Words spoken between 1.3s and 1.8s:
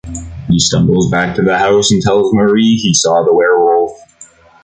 to the